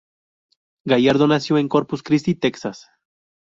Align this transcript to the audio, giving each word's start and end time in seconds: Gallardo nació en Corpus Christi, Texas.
Gallardo 0.83 1.27
nació 1.27 1.59
en 1.59 1.67
Corpus 1.67 2.01
Christi, 2.01 2.33
Texas. 2.33 2.87